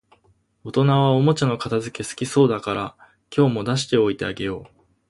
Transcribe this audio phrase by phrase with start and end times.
[0.63, 2.95] 大人はおもちゃの片づけ好きそうだから、
[3.37, 4.65] 今日も出しておいてあげよう